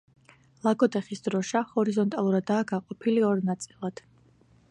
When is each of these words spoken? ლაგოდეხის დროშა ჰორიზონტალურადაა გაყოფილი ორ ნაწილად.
ლაგოდეხის 0.67 1.21
დროშა 1.27 1.61
ჰორიზონტალურადაა 1.73 2.65
გაყოფილი 2.73 3.23
ორ 3.31 3.47
ნაწილად. 3.53 4.03